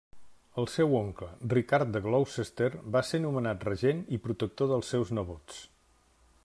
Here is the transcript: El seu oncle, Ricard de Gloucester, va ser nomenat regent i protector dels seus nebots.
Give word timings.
El 0.61 0.67
seu 0.75 0.95
oncle, 0.99 1.27
Ricard 1.51 1.91
de 1.97 2.01
Gloucester, 2.05 2.71
va 2.97 3.05
ser 3.11 3.21
nomenat 3.27 3.67
regent 3.71 4.01
i 4.17 4.21
protector 4.29 4.75
dels 4.75 4.93
seus 4.95 5.15
nebots. 5.19 5.63